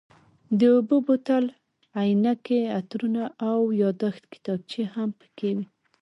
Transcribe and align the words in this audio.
د 0.59 0.61
اوبو 0.75 0.95
بوتل، 1.05 1.45
عینکې، 1.99 2.59
عطرونه 2.77 3.23
او 3.49 3.59
یادښت 3.81 4.23
کتابچې 4.33 4.81
هم 4.93 5.09
پکې 5.19 5.49
وې. 5.57 5.65